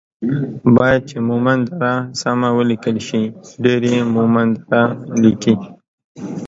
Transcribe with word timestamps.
بايد 0.75 1.01
چې 1.09 1.17
مومند 1.29 1.65
دره 1.69 1.93
سمه 2.21 2.49
وليکل 2.57 2.97
شي 3.07 3.23
،ډير 3.63 3.81
يي 3.91 3.99
مومندره 4.15 4.83
ليکي 5.21 5.55